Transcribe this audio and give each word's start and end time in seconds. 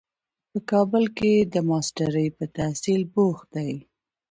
په 0.49 0.59
کابل 0.71 1.03
کې 1.17 1.33
د 1.53 1.55
ماسټرۍ 1.69 2.27
په 2.37 2.45
تحصیل 2.57 3.01
بوخت 3.13 3.47
دی. 3.55 3.73